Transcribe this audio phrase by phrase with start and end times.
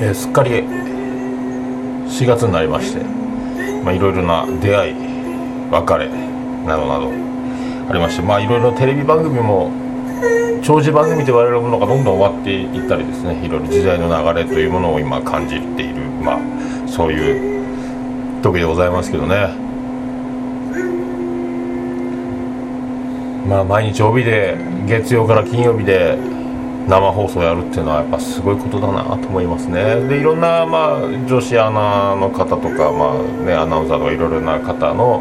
[0.00, 4.94] えー、すっかり4月になりましていろいろな出会い
[5.70, 6.08] 別れ
[6.66, 7.10] などなど
[7.88, 9.70] ありましてまいろいろテレビ番組も
[10.62, 19.63] 長寿番組と言われるものがどんどん終わっていったりですねいろいろ時代の流れというものを今感じているまあそういう時でございますけどね。
[23.46, 24.56] まあ、毎日帯で
[24.86, 26.16] 月曜から金曜日で
[26.88, 35.20] 生放送やるっていうのはやっぱすごいことだなと思いますねでいろんな、まあ、女子アナの方とか、まあね、アナウンサーとかいろいろな方の、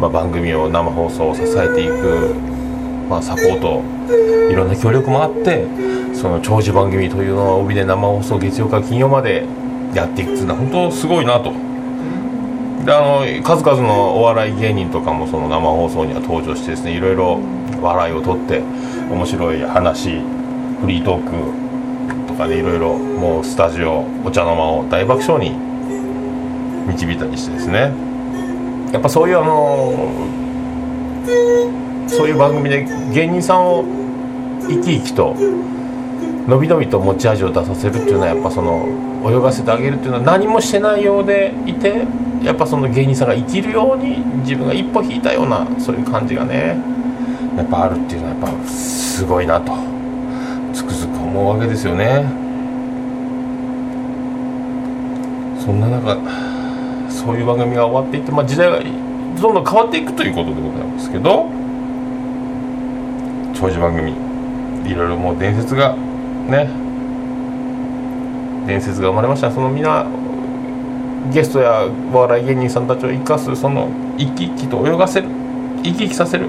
[0.00, 2.34] まあ、番組を生放送を支えていく、
[3.08, 3.82] まあ、サポート
[4.50, 5.66] いろんな協力もあって
[6.14, 9.46] その長寿番組というのを帯で生放送月曜から金曜まで
[9.94, 11.52] やっていくっていうのは本当すごいなと。
[12.84, 17.40] であの数々のお笑い芸人とかもその生放送には登場してですねいろいろ
[17.80, 18.60] 笑いを取って
[19.10, 20.20] 面白い話
[20.80, 25.56] フリートークとかでいろいろもうスタジオお茶の間を大爆笑に
[26.86, 27.92] 導いたりしてですね。
[28.92, 29.92] やっぱそういうあの
[32.06, 33.84] そういう番組で芸人さんを
[34.68, 35.34] 生き生きと
[36.46, 38.86] のびのびと持ち味を出させるっていうのはやっぱその
[39.24, 42.06] 泳がせてあげるっていうのは何もしてないようでいて
[42.42, 46.76] やっぱその芸人さんが生きるように自分が一歩引いたようなそういう感じがね。
[47.56, 49.72] やっぱあるっていうのはやっぱすごいなと
[50.72, 52.24] つくづく思うわけですよね。
[55.64, 56.16] そんな中
[57.08, 58.80] そういう番組が終わっていって、まあ、時代が
[59.40, 61.48] どんどん変わっていくということでございますけど
[63.54, 64.12] 長寿番組
[64.84, 66.68] いろいろもう伝説がね
[68.66, 69.50] 伝説が生まれました。
[69.50, 70.06] その皆
[71.32, 73.88] ゲストやお笑い芸人さんたちを生かすその
[74.18, 75.28] 生き生きと泳がせる
[75.82, 76.48] 生き生きさせる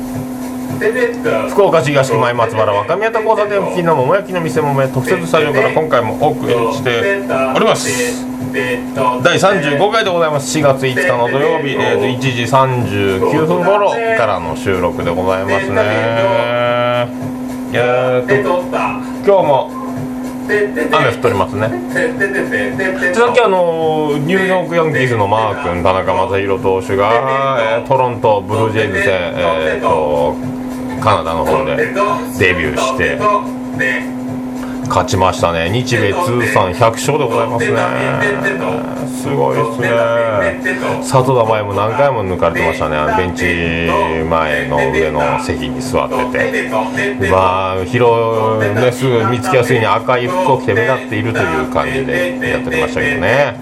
[1.51, 7.21] 福岡市東区前松原若宮田交差点付近の桃焼きの店桃屋特設スタジオから今回もお送りして
[7.55, 12.41] おります第35回でございます4月5日の土曜日、えー、と1時
[13.21, 15.81] 39分頃からの収録でございますね
[17.73, 18.63] えー、と
[19.23, 19.69] 今日も
[20.49, 21.69] 雨降っておりますね
[23.13, 30.60] さっきあのニューヨークヤンキースのマー君田中将大投手が、えー、トロントブルージェイズ戦、えーと
[31.01, 34.20] カナダの方でデビューして。
[34.91, 35.69] 勝ちましたね。
[35.71, 37.77] 日米通算100勝でございますね。
[39.07, 39.89] すごいですね。
[41.01, 42.97] 里田前も何回も抜かれてましたね。
[43.17, 43.45] ベンチ
[44.29, 46.69] 前の上の席に座ってて。
[47.29, 53.55] まあ広ねすぐ見つけやすいに赤い服を着て目立っているという感じでやってましたけどね。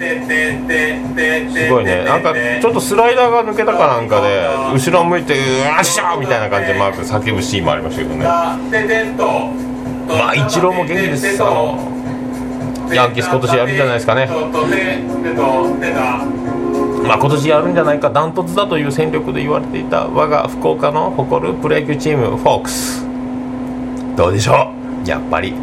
[1.52, 2.04] すごいね。
[2.04, 5.38] なんかちょっとスライダーが抜けたかなんかで後ろ向いてう
[5.68, 9.69] わっしゃーみたいな感じでマーク叫ぶシーンもありましたけどね。
[10.18, 11.78] まあイチローも元気ですあの
[12.92, 14.28] ヤンキース今年やるんじゃないですかね。
[17.06, 23.06] まあ今年やるんじゃないかダントツだという戦力で言われていた我が福岡の誇るプロ野球チームフォークス。
[24.16, 24.72] どうでしょ
[25.04, 25.08] う？
[25.08, 25.54] やっぱり。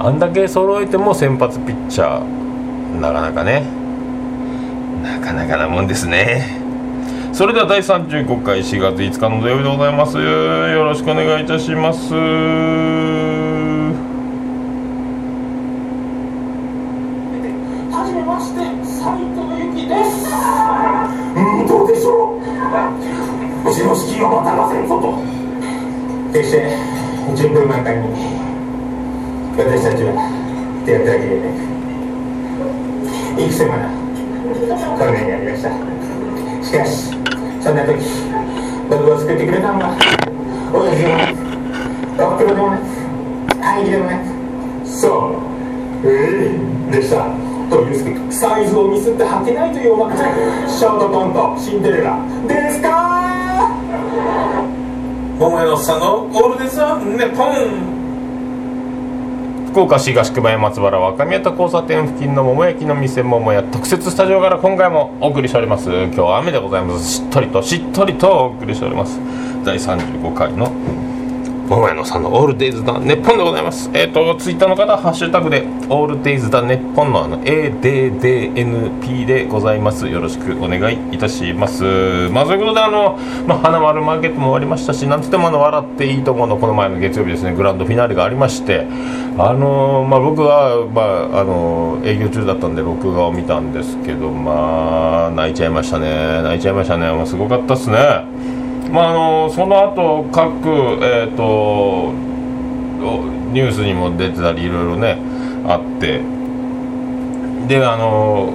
[0.00, 3.62] あんだけ揃えても先発ピッチャーなかなかね。
[5.02, 6.60] なかなかなもんですね。
[7.32, 10.18] それでは第35回4月5日の土曜日でございます。
[10.18, 12.97] よろしくお願いいたします。
[23.88, 25.16] うちの資金を持たせんぞと。
[26.32, 26.76] 決して
[27.34, 28.02] 順風満開に
[29.56, 30.12] 私たちは
[30.84, 31.32] 手当てだけで
[33.44, 33.80] 幾千万
[34.98, 35.70] この目にありました。
[36.62, 37.08] しかし
[37.62, 37.96] そんな時
[38.90, 39.96] 僕を救ってくれたのは
[40.74, 41.32] 親父でもない
[42.20, 42.80] おふくろでもない
[43.80, 44.20] 兄貴でもない
[44.84, 46.08] そうえ
[46.44, 47.24] えー、でした。
[47.68, 50.16] というサイズをミスって履けないというおまけ
[50.68, 52.18] ショートコントシンデレラ。
[52.48, 53.17] ですか
[55.38, 56.00] 桃屋のさん。
[56.00, 57.98] のオールデザネポン
[59.70, 65.88] 福岡市東区前松原若宮田交差点付近の桃焼きの店桃屋特設スタジオから今回もお送りしております。
[65.88, 67.08] 今日は雨でございます。
[67.08, 69.20] しっとりとしっとりとお送りしております。
[69.64, 70.72] 第35回の
[71.68, 73.90] 桃屋のさんのオールデイズだネッポンでございます。
[73.92, 80.08] えっ、ー、とツイッターの方ハッシュタグでオールデイズだネッポンのあの ADDNP でございます。
[80.08, 82.30] よろしくお願いいたします。
[82.30, 88.86] まあそういうことであの、まあ、花丸マーケットも終わりましたしなんつってもあの笑っていいと思うのこの前の月曜日ですねグランドフィナーレがありまして
[89.36, 96.42] あのまあ僕はまああの営業中だったんで録画を見たんですけどまあ泣いちゃいましたね。
[96.42, 97.12] 泣いちゃいましたね。
[97.12, 98.57] もうすごかったっすね。
[98.92, 100.48] まあ、あのその後各、
[101.02, 102.12] えーと、
[103.52, 105.18] ニュースにも出てたりいろいろね
[105.66, 106.20] あって。
[107.68, 108.50] であの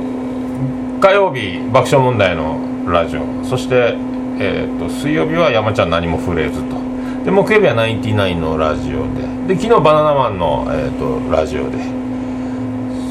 [1.00, 2.58] 火曜日爆笑問題の
[2.92, 3.22] ラジオ。
[3.44, 3.96] そして、
[4.40, 6.78] えーと、水曜日は山ちゃん何も触れずと。
[7.24, 9.54] で木曜日はナインティナインのラジオで。
[9.54, 12.03] で昨日バナナマンの、えーとラジオで。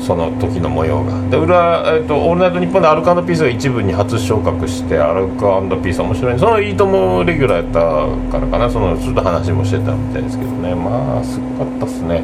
[0.05, 1.13] その時の模様が。
[1.31, 6.39] で裏、えーと「オールナイトニッポン」でアルカピースが一部に初昇格してアルカピース面白い。
[6.39, 8.69] その「いいとも」レギュラーやったからかな。
[8.69, 10.75] そのちょっと話もしてたみたいですけどね。
[10.75, 12.23] まあすごかったっすね。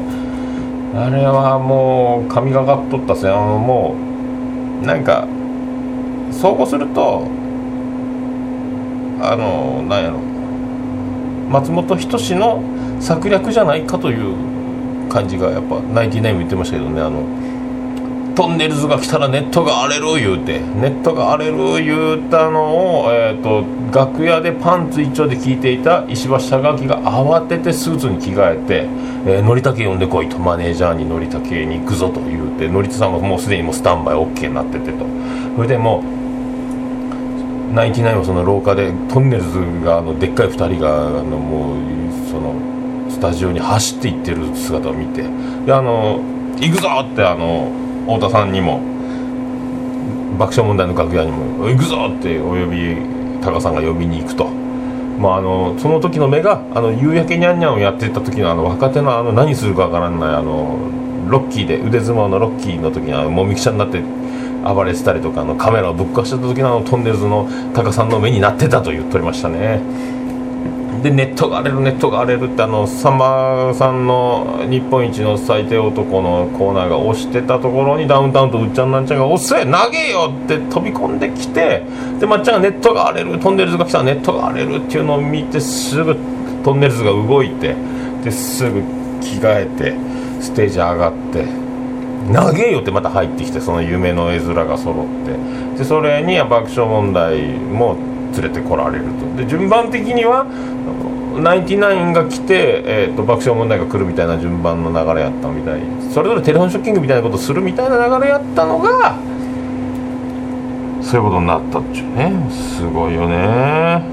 [0.95, 3.31] あれはもう神がかっとったっすね。
[3.31, 3.95] あのも
[4.83, 5.25] うなんか
[6.31, 7.23] 総合すると
[9.21, 10.17] あのなんやろ。
[11.49, 12.61] 松本人志の
[12.99, 14.35] 策略じゃないかという
[15.09, 17.01] 感じがやっぱナインティナインも言ってましたけどね。
[17.01, 17.23] あの
[18.39, 20.61] トンネルズが来たらネットが荒れる言うて。
[20.61, 28.87] ネットが荒れる言うたのを、えーと、楽屋でパンツ一丁で聞いていた石橋貴明が慌ててスーツに着替えて
[29.27, 30.39] 「えー、のりたけ呼んでこい」と。
[30.39, 32.69] マネージャーにのりたけに行くぞと言うて。
[32.69, 35.05] のりたさんがもうすでにもうスタンバイ OK になっててと。
[35.57, 36.01] それでも
[37.69, 41.75] うナインティナインはその廊下でトンネルズがあのでっかい2人があのもう
[42.31, 42.53] その
[43.09, 45.25] スタジオに走っていってる姿を見て。
[45.65, 46.21] であの
[46.61, 48.81] 行くぞってあの太田さんにも
[50.39, 52.97] 爆笑問題の楽屋にも「行くぞ!」ってお呼び
[53.41, 54.47] タカさんが呼びに行くと。
[55.19, 60.77] まあ、あのその時の目があの夕焼けにゃんにゃんをやってた時のあの若手のあの何するかわからないあの
[61.27, 64.01] ロッキーで腕相撲のロッキーの時にあのもみくちゃになって
[64.63, 69.81] 暴れてたりとかあのカメラをぶっ壊してた時のあのトンネルズのタカさんの目になってたと言っておりましたね。
[71.01, 81.83] でネットが荒れるネットが荒れるってあのさんまさんの日本一の最低男のコーナーが押してたところにダウンタウンとうっちゃんなんちゃんが「押せえ投げよ!」って飛び込んできて
[82.19, 86.15] でまっちゃんがネットが荒れるトンネルズが来たらネットが荒れるっていうのを見てすぐ
[86.63, 87.75] トンネルズが動いて
[88.23, 88.81] ですぐ
[89.21, 89.93] 着替えて
[90.41, 91.45] ステージ上がって
[92.33, 95.05] 投げよってまた入ってきてその夢の絵面が揃っ
[95.73, 97.97] てでそれには爆笑問題も
[98.41, 99.37] 連れてこられると。
[99.37, 100.45] で順番的には
[101.41, 105.81] ナインティナインが来て、えーと、爆笑問題が来るみたいな順番の流れやったみたい。
[106.11, 109.15] それぞれテレフォンショッキングみたいなことするみたいな流れやったのが
[111.01, 112.33] そういうことになったっちゅうね。
[112.51, 114.03] すごいよね。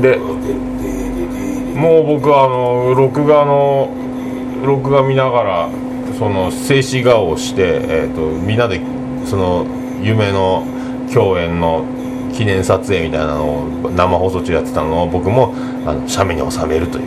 [0.00, 0.18] で
[1.74, 3.90] もう僕はあの録画の
[4.64, 5.68] 録画見ながら
[6.18, 8.80] その静止画をして、えーとみんなで
[9.26, 9.66] その
[10.02, 10.66] 夢の
[11.12, 11.84] 共演の
[12.34, 15.54] 記念撮影みたいなのを生放送中やってたのを僕も
[15.86, 17.04] あの写メに収めるという。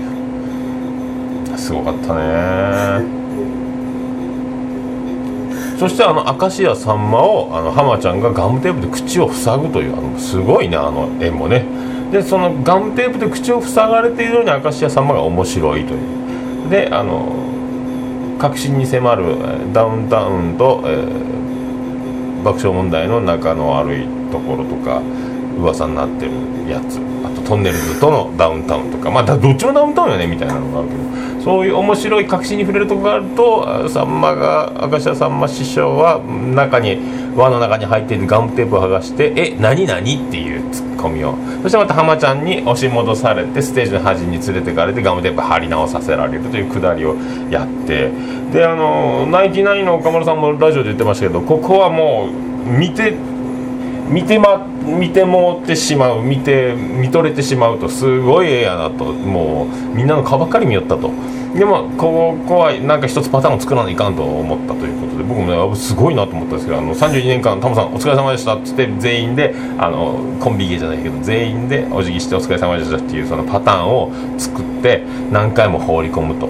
[1.57, 3.06] すごかったね。
[5.77, 11.65] そしてあの明石家さんまをあの浜ちゃんがガムテープで口を塞ぐというあのすごいねあの絵もね。
[12.12, 16.70] でそのガムテープで口を塞がれているように明石家さんまが面白いという。
[16.70, 17.25] であの
[18.38, 19.24] 確信に迫る
[19.74, 21.38] ダウンタウンと、えー
[22.44, 25.01] 爆笑問題の仲の悪いところとか
[25.60, 26.32] 噂になってる
[26.70, 27.00] やつ。
[27.25, 29.12] あとトンネルズとのダウンタウンとか。
[29.12, 31.01] まあどっちもダウンタウンよねみたいなのがあるけど。
[31.44, 37.00] そういう面白い確信に触れるとこがあるとさんまが明石家さんま師匠は中に
[37.36, 41.36] 輪の中に入っているガムテープを剥がして「え何何?」っていうツッ込みを。
[41.63, 47.16] そしてまた浜ちゃんに押し戻されてステージの端に連れてかれてガムテープ貼り直させられるというくだりを
[47.50, 48.12] やって。
[48.51, 53.13] であのナインティナインの岡村さんもラジオで言ってましたけどここはもう見て
[54.10, 61.12] 見てま見てもってしまう見て見とれてしまうとすごいええやなともうみんなの顔ばっかり見よったと
[61.54, 76.48] でもここはなんか一つパターンを作らないかんと思ったということで僕もねすごいなと思ったんですけどあの32年間タモさんお疲れ様でしたっつって全員であのコンビ芸じゃないけど全員でお辞儀してお疲れ様でしたっていうそのパターンを作って何回も放り込むと。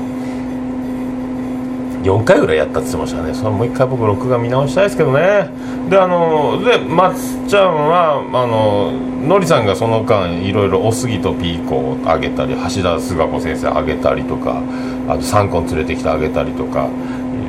[2.08, 3.34] 4回ぐらいやったって言ってましたね。
[3.34, 5.50] それもう1回僕録画見直したいですけどね。
[5.90, 7.14] であのでまっ
[7.48, 8.92] ちゃんはあの
[9.28, 14.62] のりさんがその間いろいろおすぎとピーコをあげたり橋田壽賀子先生あげたりとか
[15.08, 16.88] あと3個連れてきてあげたりとか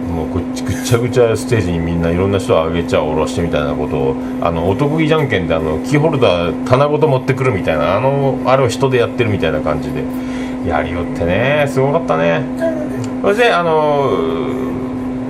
[0.09, 10.03] もうぐっちゃぐちゃステージにみんないろんな人を上げちゃ下ろしてみたいなことをあの男気じゃんけんであのキーホルダー棚ごと持ってくるみたいなあのあれを人でやってるみたいな感じで
[10.67, 11.67] やりよってね。
[11.69, 12.88] すごかったね。
[13.23, 14.11] それであの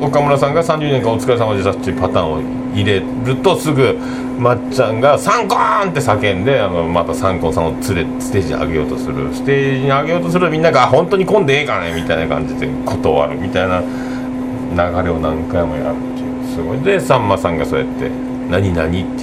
[0.00, 2.40] 岡村さんが30年間お疲れ様でしたっていうパターンを
[2.74, 3.98] 入れるとすぐ
[4.38, 18.08] まっちゃんが「サンコーン!」って叫んであのまたサンコンさんを連れステージに上げようとするステージに上げようとするみんなが「本当に混んでええかね?」みたいな感じで断るみたいな流れを何回もやるっていうすごいでさんまさんがそうやって
[18.50, 19.18] 「何々?」っていうのと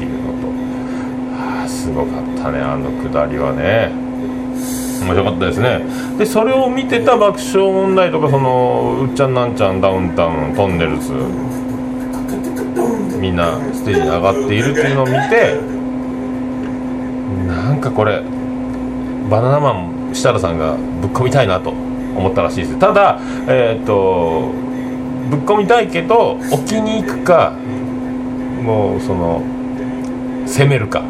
[1.40, 3.92] ああすごかったねあのくだりはね
[5.02, 5.82] 面白かったですね。
[6.18, 11.14] でそれを見てた爆笑問題とかそのうっちゃんなんちゃんダウンタウントンネルズ
[13.20, 15.60] みんなステージに上がっているっていうのを見て
[17.48, 18.22] なんかこれ
[19.30, 22.80] バナナマン設楽さんがぶっ込みたいなと思ったらしいです。
[22.80, 24.52] ただえーっと
[25.30, 27.52] ぶっ込みたいけど置きに行くか
[28.62, 29.42] もうその
[30.46, 31.02] 攻めるか。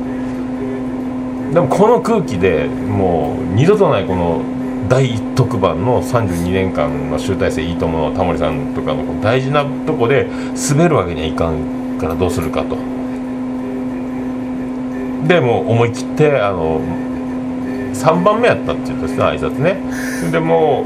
[1.55, 4.41] でもこの空気でもう二度とないこの
[4.89, 10.27] 大特番の32年間の集大成いいと思うのタモリさんとかのこの大事なとこで
[10.69, 12.75] 滑るわけにはいかんからどうするかと。
[15.29, 16.81] でもう思い切ってあの
[17.93, 20.31] 3番目やったって言ったんですね挨拶ね。
[20.33, 20.85] でも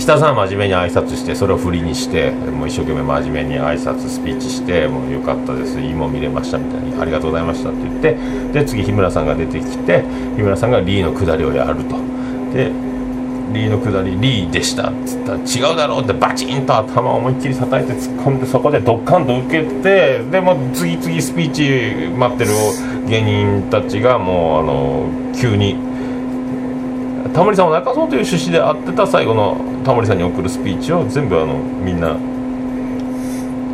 [0.00, 10.02] 下さん真面目に挨拶してそれを振りにしてもう一生懸命真面目に挨拶スピーチしてもうよかったですいいもん見れましたみたいにありがとうございましたって言ってで次日村さんが出てきて
[10.36, 11.96] 日村さんがリーの下りをやると。
[12.54, 12.72] で
[13.52, 22.50] リーの下りリーでしたっつったら違うだろうってバチンと頭を思いっきり叩いて突っ込んでそこでドッカンと受けてでもう次々スピーチ待ってる
[23.08, 25.76] 芸人たちがもうあの急に
[27.34, 32.16] タモリさんを泣かそうという趣旨であってた最後のタモリさんに送るスピーチを全部あのみんな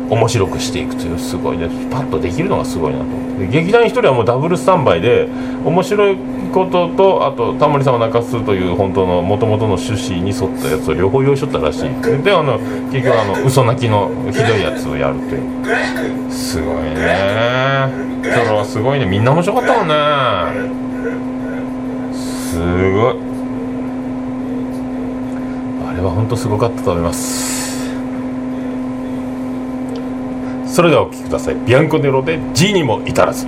[0.09, 1.67] 面白くしていくというすごいね。
[1.91, 3.05] パッとできるのがすごいなと
[3.51, 5.27] 劇団一人はもうダブルスタンバイで
[5.65, 6.17] 面白い
[6.53, 11.89] こととあとタモリさんを泣かすという本当の元々の趣旨に沿ったやつを両方用意しとったらしい。
[12.23, 12.57] であの
[12.89, 17.89] 結局あの嘘泣きのひどいやつをやるっていうすごいね。
[18.23, 19.05] それはすごいね。
[19.05, 19.93] みんな面白かったもんね。
[22.13, 22.57] す
[22.93, 23.26] ごい。
[23.26, 23.26] あ
[25.97, 27.57] れは本当すごかったと思います。
[30.73, 31.55] それではお聴きください。
[31.65, 33.47] ビアンコネロで G にも至らず。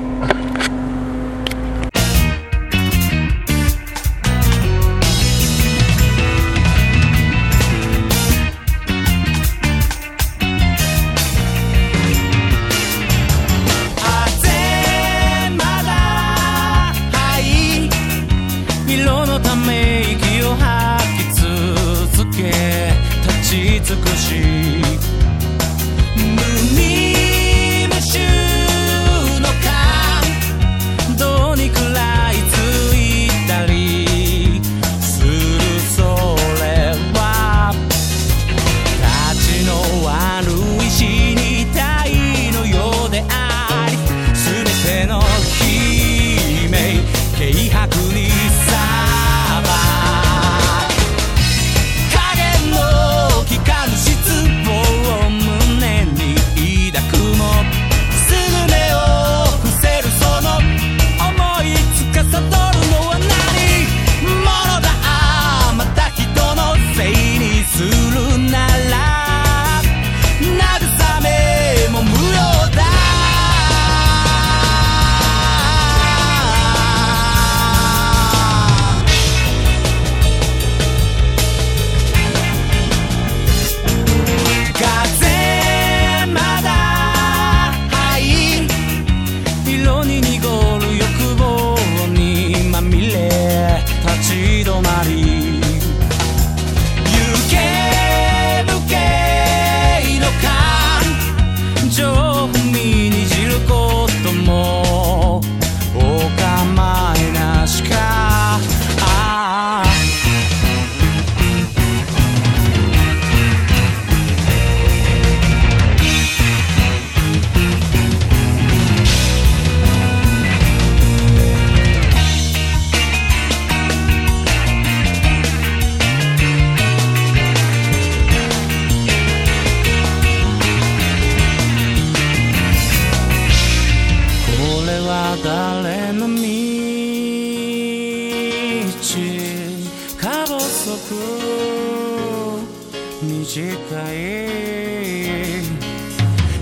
[143.21, 143.73] 短
[144.13, 144.49] い。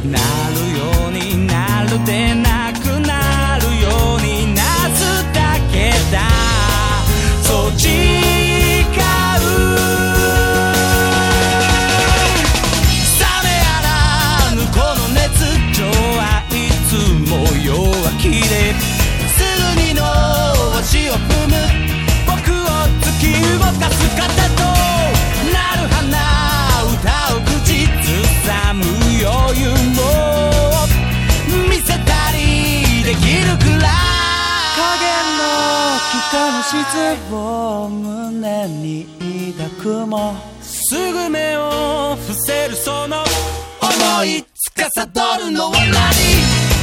[0.09, 0.17] な
[0.49, 2.46] るようになるでな。
[40.07, 43.23] もすぐ目を伏せるその
[43.81, 44.43] 思い。
[44.55, 46.76] 司るのは何？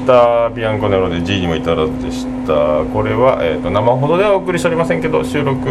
[0.00, 2.84] したビアンコネロで G にも至らずでした。
[2.92, 5.68] これは、えー、と生ほどではお送りしておりませんけど収録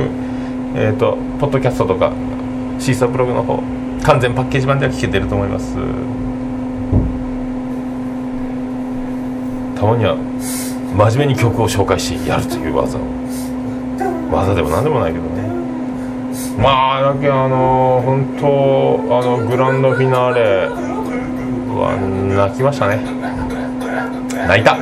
[0.76, 2.14] えっ、とポッドキャストとか
[2.78, 3.62] シーサーブログの方
[4.04, 5.76] 完全パッケージ版では聞けてると思います。
[9.80, 10.16] たまには
[10.96, 13.02] 真面目に曲を紹介してやるという技を。
[14.32, 15.50] 技でも何でもないけどね。
[16.62, 23.19] まあだけあの本当あのグランドフィナーレは泣きましたね。
[24.50, 24.76] 泣いた。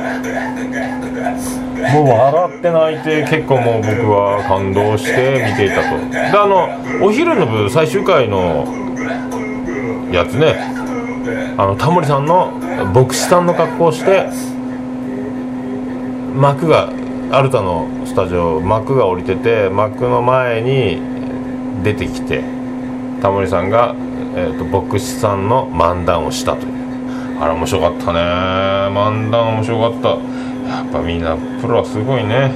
[1.92, 6.10] もう笑って泣いて結構もう僕は感動して見ていたと。
[6.10, 8.64] であのお昼の部最終回の
[10.10, 10.56] やつね。
[11.58, 12.52] あのタモリさんの
[12.94, 14.28] 牧師さんの格好をして
[16.34, 16.90] 幕が
[17.30, 21.02] アルタのスタジオ幕が降りてて幕の前に
[21.82, 22.42] 出てきて
[23.20, 23.94] タモリさんが、
[24.34, 26.77] えー、と牧師さんの漫談をしたという。
[27.40, 28.18] あれ面白かったね。
[28.18, 30.08] 漫談面白かった。
[30.68, 32.52] やっぱみんなプロはすごいね。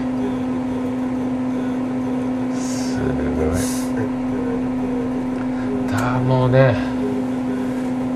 [2.59, 3.45] すご
[5.87, 5.91] い。
[5.91, 6.75] だもうね。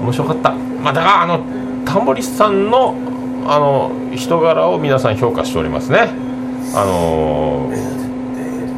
[0.02, 0.52] 面白かった。
[0.83, 1.40] まあだからあの
[1.85, 2.94] タモリさんの
[3.46, 6.09] あの人柄を皆さん評価しておりますね。
[6.74, 7.70] あの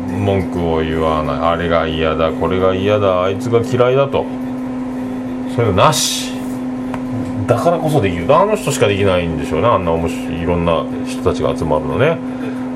[0.09, 1.39] 文句を言わない。
[1.39, 4.27] あれが嫌だこれが嫌だあいつが嫌いだと。
[5.57, 6.28] そういうのなし。
[7.49, 8.37] だからこそできる。
[8.37, 9.69] あの人しかできないんでしょうね。
[9.69, 12.19] あんな面白いいろんな人たちが集まるのね。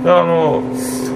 [0.04, 0.62] あの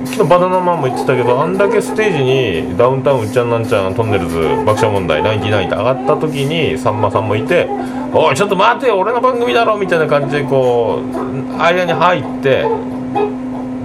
[0.05, 7.67] 昨日バナナマンも言ってたけどあんだけステージにダウンタウンうっちゃんなんちゃんトンネルズ爆笑問題ナインティナインって上がった時にさんまさんもいて
[8.15, 12.65] 「おいちょっと待てよ俺の番組だろ」みたいな感じでこう間に入って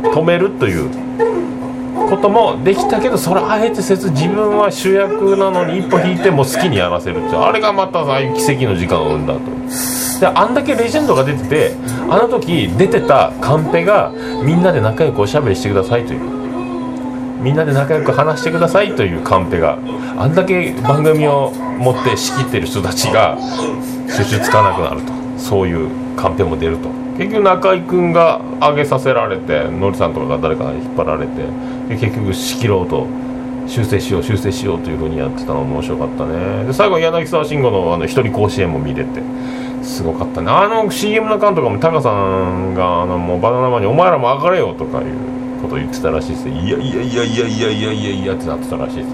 [0.04, 0.90] 止めるという。
[2.12, 9.40] こともできたけどそれあえてせず自分は主役なのに一歩引いても好きにやらせるってあれがまたああいう奇跡の時間を生んだと。
[10.20, 11.76] であんだけレジェンドが出てて
[12.10, 14.12] あの時出てたカンペが
[14.44, 16.42] みんなで仲良くおしゃべりしてくださいという。
[17.42, 19.80] みんなで仲良く話してくださいというカンペが
[20.16, 23.36] あんだけ番組を持って仕切ってる人たちが
[24.16, 25.14] 収集つかなくなると。
[25.40, 26.90] そういうカンペも出ると。
[27.22, 31.44] 結局中居君が上げさせられてノリさんとかが誰かに引っ張られて
[31.88, 33.06] で結局仕切ろうと
[33.68, 36.66] 修正しよう修正しようというふうにやってたのも面白かったね。
[36.66, 39.22] で最後柳沢慎吾のあの一人甲子園も見れて
[39.84, 40.50] すごかったね。
[40.50, 45.06] あの CM の監督もタカさんがあのもうバナナマンに「お前らも上がれよ」とかいう
[45.62, 46.46] ことを言ってたらしいです。
[46.46, 49.06] ねいやいやいやいやいやいやいやいやってなってたらしいです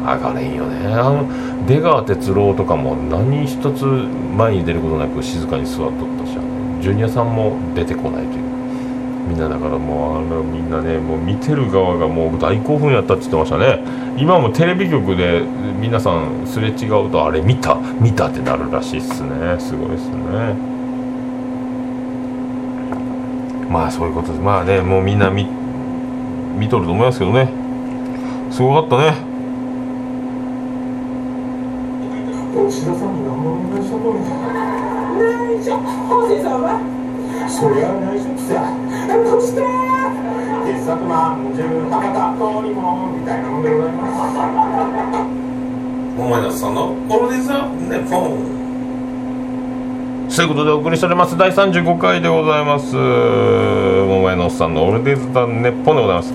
[0.00, 1.26] 上がれんよねあの
[1.66, 3.84] 出川哲朗とかも何一つ
[4.36, 6.53] 前に出ることなく静かに座っとったしあの
[6.84, 8.44] ジュニアさんも出てこないという。
[9.26, 13.82] みんなだからもうあのみんなねもう見てる側がもう大興奮やったって言ってましたね。
[14.18, 15.40] 今もテレビ局で
[15.80, 17.76] 皆さんすれ違うとあれ見た？
[18.02, 19.56] 見たってなるらしいっすね。
[19.58, 20.54] すごいっすね。
[23.70, 24.40] まあそういうことです。
[24.42, 25.48] まあねもうみんな見
[26.58, 27.48] 見とると思いますけどね。
[28.50, 29.14] すごかったね。
[32.68, 34.83] 吉田さんに何もお願いしたと思う
[35.14, 35.78] 内緒
[36.10, 36.78] おじさんは
[37.48, 38.50] そりゃ内緒さ
[39.08, 39.62] どうして
[40.66, 42.18] 傑作マン十博多
[42.62, 44.14] 通りもみたいなもんでございます。
[46.16, 48.30] 桃井さんの「オールディザ・ネポン」
[50.30, 56.32] そういうことでお送りしております第35回でございます桃井のおっさんの「オールディザ・ネポン」でございます。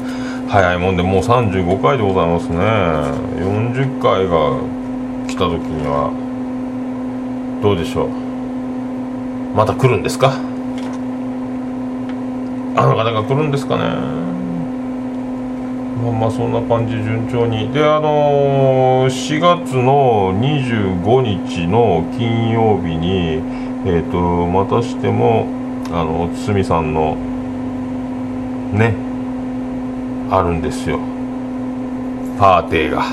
[0.50, 2.58] 早いもんでもう35回でございますね。
[3.39, 4.58] 40回が
[5.28, 6.10] 来た時には
[7.62, 8.08] どうでしょう？
[9.55, 10.33] また来るんですか？
[12.75, 13.83] あの方が来るんですかね？
[16.03, 17.71] まあまあそんな感じ順調に。
[17.73, 23.41] であのー4月の25日の金曜日に
[23.85, 25.47] えっ、とまたしても
[25.91, 27.15] あの堤さんの
[28.73, 28.93] ね
[30.31, 30.99] あるんですよ。
[32.39, 33.03] パーティーが。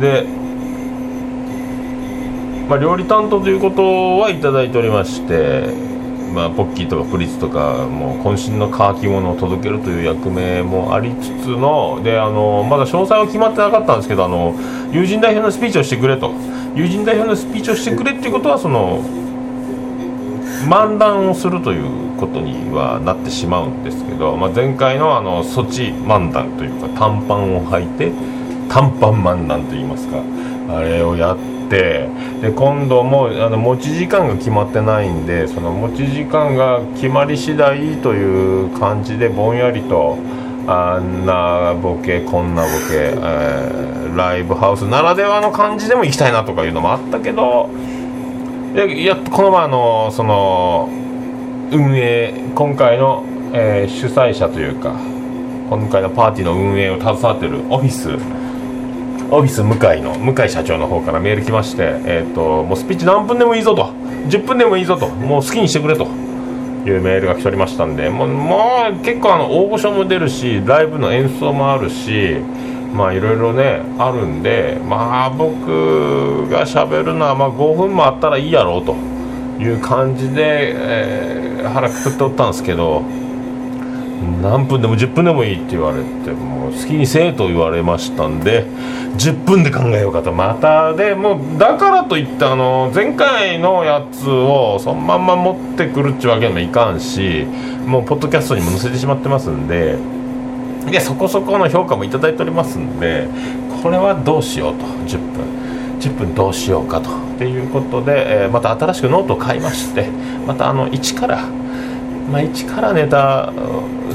[0.00, 0.26] で、
[2.68, 5.68] まあ、料理担当ということはいただいておりまして、
[6.34, 14.54] まあ、ポッキーとかプリッツとかもう渾身の乾き物を届けるという役目もありつつのであのまだ詳細は決まってなかったんですけどあの
[14.92, 16.32] 友人代表のスピーチをしてくれと。
[16.76, 19.02] 友人代表のスピーチをしてくれっていうことはその
[20.68, 28.12] 漫談をするということにはなってしまうんですけど、まあ、前回のあのソチ漫談というか短パンを履いて
[28.68, 30.22] 短パン漫談といいますか
[30.68, 32.08] あれをやってて
[32.40, 40.18] で今度もあの持ち時間が決まってないんでその持ち時間が決まり次第という感じでぼんやりと
[40.66, 47.68] あんなボケこんなボケ、えーライブハウスならではの感じでも行きたいなとかいうのもあったけど
[48.74, 50.88] でやこの前のその
[51.70, 54.92] 運営今回の、えー主催者というか
[55.68, 58.08] 今回のパーティーの運営を携わってるオフィス
[59.30, 63.92] オフィス向井の向井社長の方からメール来まして、えー、ともうスピーチ何分でもいいぞと。
[64.28, 65.08] 10分でもいいぞと。
[65.08, 66.06] もう好きにしてくれと。
[66.06, 72.36] いうメールが来ておりましたんでもうもう結構あの大御所も出るしライブの演奏もあるし
[72.94, 78.94] まあいろいろねあるんでまあ僕がしゃべるのはまあ5分もあったらいいやろうと
[79.60, 83.02] いう感じで、えー腹くくっておったんですけど
[84.42, 88.64] 何分でも10分でもいいって言われてもう好きにせえと言われましたんで
[89.18, 97.46] 10分で考えようかとまたでもうだからといってあの前回のやつをそのまんま持ってくるっちゅうわけにもいかんし
[97.86, 99.96] もうポッドキャストにも載せてしまってますんで
[100.90, 103.28] でそこそこの評価もいただいておりますんで
[103.82, 105.46] これはどうしようと10分。
[106.00, 107.10] 10分どうしようかと。
[107.10, 110.08] っていうことで、えーまた新しくノートを買いまして
[110.46, 111.44] またあの一から
[112.30, 113.52] まあ、一からネタ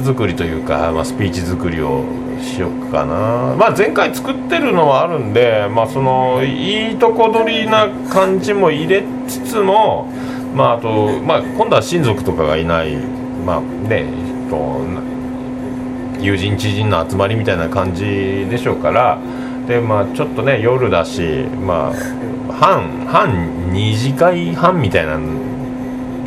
[0.03, 2.03] 作りというか、まあ、スピーチ作りを
[2.41, 10.09] しようかな、まあ、前回作ってるのはあるんで、まあ、そのいいとこ取りな感じも入れつつも、
[10.55, 12.97] まあ、あと、まあ、今度は親族とかがいない、
[13.45, 14.05] まあね、
[16.19, 19.19] 友人知人の集まりみたいな感じでしょうから
[19.67, 25.17] で、まあ、ちょっとね夜だし、まあ、半半二次会半みたいな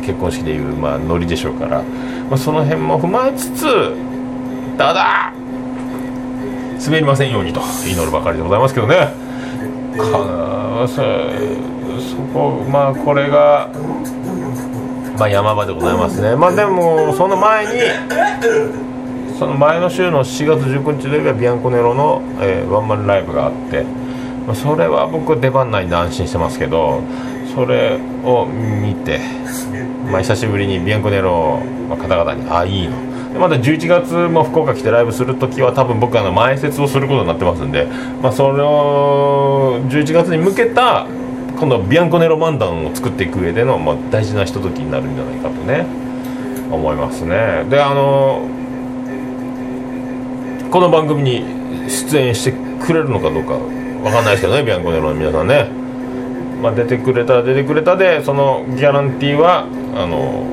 [0.05, 1.81] 結婚式でいう、まあ、ノリでしょうから、
[2.29, 3.65] まあ、その辺も踏まえつつ
[4.77, 5.33] ただ
[6.85, 8.95] 滑りませんようにと祈るばかりでございますけどね。
[9.97, 13.69] かそそこまあこれが、
[15.17, 16.35] まあ、山場でございますね。
[16.35, 17.71] まあでもその前に
[19.39, 23.83] その前の週の4月19日土曜日はビアンコネロの、えーワンマンライブがあって、
[24.45, 27.01] まあ、それは僕出番ないんで安心してますけど
[27.55, 29.19] それを見て、
[30.11, 33.15] まあ、久しぶりにビアンコネロの方々にあいいの。
[33.33, 37.85] でまた11月も福岡来てライブするときは多分僕あの前説をすることになってますんで、
[38.21, 41.05] まあ、それを11月に向けた
[41.57, 45.85] 今度はビアンコネロ漫談を作っていく上での、まあ、大事なひとときになるんじゃないかとね
[46.71, 47.65] 思いますね。
[47.69, 48.47] であの
[50.71, 52.51] この番組に出演して
[52.85, 55.69] くれるのかどうかわかんないですけどねビアンコネロの皆さんね、
[56.65, 60.43] まあ、出てくれたら出てくれたでそのギャランティーはあの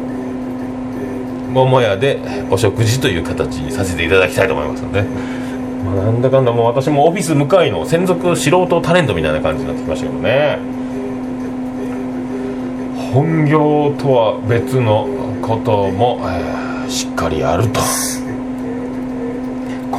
[1.52, 2.20] 桃屋で
[2.50, 10.58] お食事という形にさせていただきたいと思いますので、まあ、なんだかんだもう私もオフィス向かいの専属素人タレントみたいな感じになってきましたけどね。
[13.14, 15.06] 本業とは別の
[15.42, 16.20] ことも、
[16.88, 17.80] しっかりやると。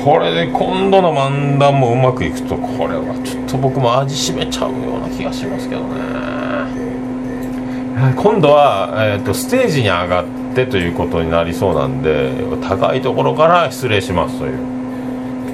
[0.04, 6.04] これで今度の漫談もうまくいくとこれはちょっと僕も味しめちゃうような気がしますけどね。
[8.18, 14.58] 今度は、えー、とステージに上がってということになりそうなんで高いところから失礼しますという。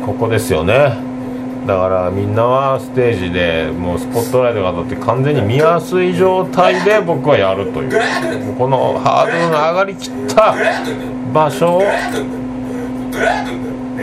[0.03, 0.97] ここですよね。
[1.67, 8.55] だからみんなはステージでもうスポットライトが当たって完全に見やすい状態で僕はやるというもう。
[8.55, 10.55] このハードルの上がりきった
[11.31, 11.83] 場所を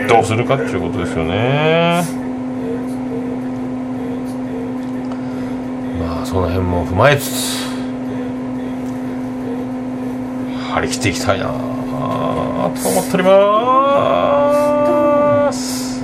[0.07, 2.03] どうするかっていうことですよね。
[5.99, 7.67] まあその辺も踏まえつつ
[10.73, 13.31] 張り切っていきたいなと思っておりま
[15.51, 16.03] す。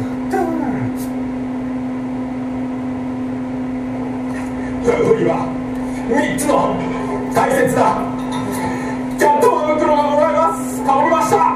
[4.85, 5.45] 夫には
[6.09, 6.75] 3つの
[7.33, 8.01] 大切な
[9.17, 10.83] キャット袋がもらえます。
[10.83, 11.52] かぶりました。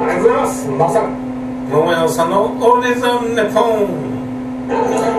[0.00, 0.68] ありがとうございます。
[0.68, 1.08] まさか。
[1.70, 4.10] 桃屋さんのオールデイズ・オン・ネポン。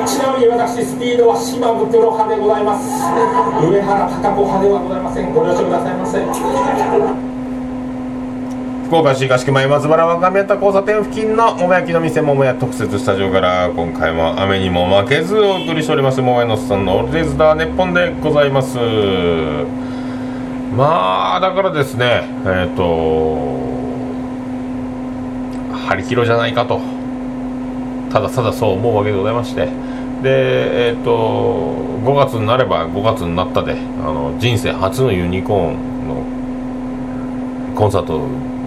[0.05, 2.87] ちなみに私スピードは島袋派でございます。
[3.61, 5.33] 上原貴子派ではございません。
[5.33, 6.19] ご了承くださいませ。
[8.91, 18.77] 福岡市東区前松原若宮田交差点付近の桃焼きの店桃屋特設スタジオから今回も雨にも負けずお送りしております桃屋のさんのオールデイズ・ダーネッポンでございます。
[20.75, 23.80] まあだからですねえっ、と
[25.91, 26.79] 張り切ろうじゃないかと。
[28.11, 29.65] ただただそう思うわけでございまして。
[30.23, 31.75] でえっ、と
[32.05, 38.19] 5月になれば5月になったであの人生初のユニコーンのコンサート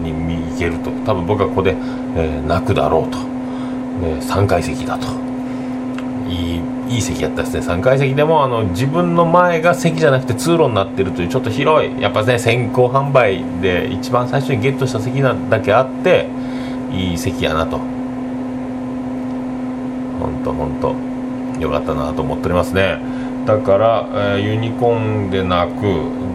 [0.02, 0.12] に
[0.50, 0.90] 行けると。
[1.06, 1.74] 多分僕はここで、
[2.16, 3.18] えー泣くだろうと。
[4.02, 5.06] で3階席だと。
[6.28, 7.60] いいいい席やったですね。
[7.60, 16.28] 3階席でもあの自分の前が席じゃなくて通路になってるというちょっと広いやっぱね先行販売で一番最初にゲットした席なだけあって
[16.92, 17.78] いい席やなと。
[17.78, 17.84] ほ
[20.28, 20.94] んとほんと。
[21.60, 22.98] よかったなと思っておりますね。
[23.46, 25.82] だから、えーユニコーンで泣く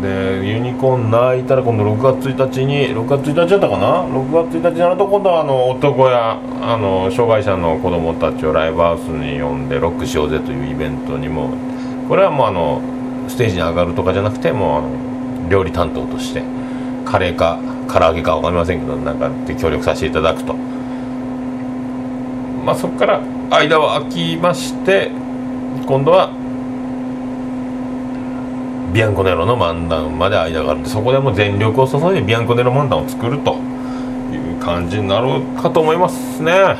[0.01, 11.49] でユニコーン泣いたら今度6月1日に6月1日だったかな？6月1日になると今度はあの男やあの障害者の子供たちをライブハウスに呼んでロックしようぜというイベントにも
[12.07, 12.79] これはもうあの
[13.27, 16.43] ステージに上がるとかじゃなくてもうあの料理担当として
[17.05, 17.59] カレーか
[17.91, 20.53] 唐揚げか分かりませんけどなんかで協力させていただくと。
[22.65, 25.09] まあそこから間は空きまして
[25.87, 26.29] 今度は
[28.93, 30.81] ビアンコネロの漫談まで間がある。
[30.81, 33.55] んでそこでも全力を注いでビアンコネロ漫談を作ると
[34.31, 36.75] いう感じになるかと思いますね。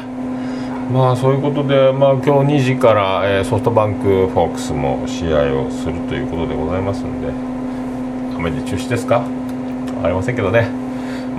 [0.92, 7.30] まあそういうことで、まあ、今日2時から、えーソフトバンクフォークスも試合をするということでございますんで
[8.36, 9.22] 雨で中止ですか？
[10.04, 10.79] ありませんけどね。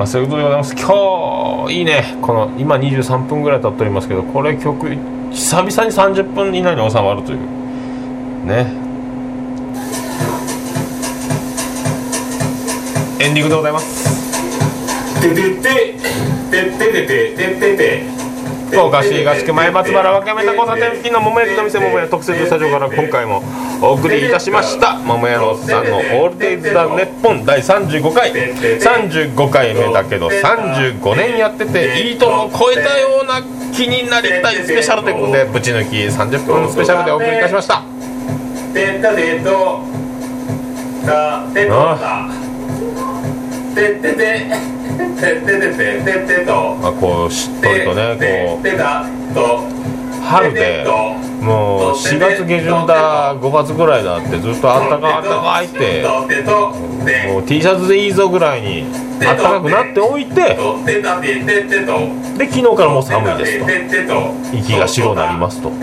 [0.00, 0.74] まあそういうことでございます。
[0.74, 2.16] 今日いいね。
[2.22, 4.96] この今23分ぐらい経っておりますけどこれ曲
[5.30, 7.38] 久々に30分以内に収まるという。
[8.46, 8.72] ね。
[13.18, 15.20] エンディングでございます。
[15.20, 15.90] てててて
[16.50, 18.19] てててててて。
[18.70, 23.42] 福岡市東区前松原若宮田交差点付近の桃焼きの店桃屋特設スタジオから今回も
[23.82, 24.94] お送りいたしました。
[24.94, 28.30] 桃屋のおっさんの「オールデイズ・ザ・ネッポン」第35回。
[28.32, 33.42] 35回目だけど35年やってていいとも超えたような
[33.74, 37.82] 気になりたいスペシャルということでぶち抜き30分スペシャルでお送りいたしました。
[38.72, 39.80] てたてと
[41.04, 42.28] たてとた
[43.74, 44.46] ててて
[45.16, 48.16] ててててててとまあこうしっとりとね
[48.56, 49.64] こてたと
[50.24, 50.84] 春で
[51.40, 56.04] もう4月下旬だ5月ぐらいだってずっとあったかあったかいって
[57.28, 58.84] もう T シャツでいいぞぐらいに
[59.18, 60.34] 暖かくなっておいて
[62.36, 63.66] で昨日からもう寒いですと
[64.52, 65.74] 息が白になりますとこ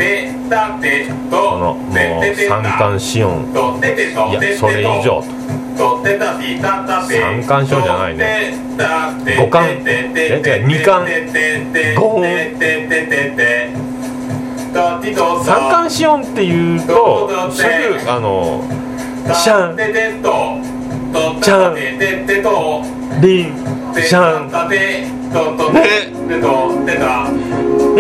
[1.58, 3.46] のもう三寒四温
[4.32, 5.37] いやそれ以上と
[5.78, 8.54] 三冠賞じゃないね。
[9.38, 11.12] 五冠え違う二冠
[15.46, 17.70] 三冠四オっていうとすぐ
[18.12, 18.64] あの
[19.34, 19.78] シャン。
[21.42, 21.76] シャン。
[23.22, 23.46] リン。
[23.96, 24.52] シャン。
[25.74, 25.84] ね。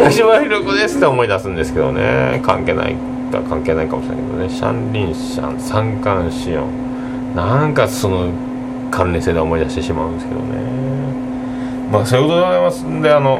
[0.03, 2.41] 八村ひろ子ですって思い出すんですけどね。
[2.43, 2.95] 関係ない
[3.49, 4.49] 関係ないかもしれないけどね。
[4.49, 5.59] シャンリンシャン。
[5.59, 6.86] 三冠四音
[7.37, 8.31] なんかその
[8.89, 10.57] 関連性で思い出してしまうんですけどね。
[11.91, 13.39] まあそういうことでございますんであの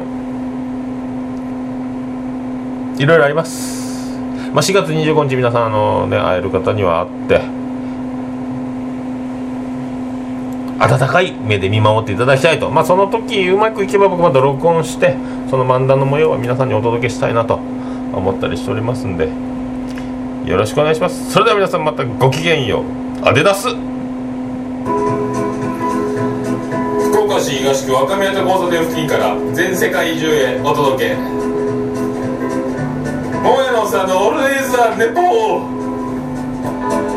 [2.96, 4.16] いろいろあります、
[4.52, 7.42] まあ、4月25日皆さんあのね会える方には会って
[10.80, 12.70] 温かい目で見守っていただきたいと。
[12.70, 15.16] まあその時うまくいけば僕また録音して
[15.50, 19.28] その漫談の模様は皆さんにお届けしたいなと思ったりしておりますんで
[20.48, 21.32] よろしくお願いします。
[21.32, 23.07] それでは皆さんまたごきげんよう。
[23.20, 23.74] アデダス福
[27.24, 31.16] 岡市東区若宮と交差点付近から全世界中へお届け。
[33.42, 37.07] 桃屋のさんのオールデイズ・ザ・ネポー。